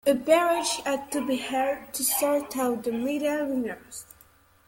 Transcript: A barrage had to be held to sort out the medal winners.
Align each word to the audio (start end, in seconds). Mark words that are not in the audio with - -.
A 0.03 0.15
barrage 0.15 0.79
had 0.83 1.11
to 1.11 1.23
be 1.23 1.35
held 1.35 1.93
to 1.93 2.03
sort 2.03 2.57
out 2.57 2.83
the 2.85 2.91
medal 2.91 3.45
winners. 3.45 4.07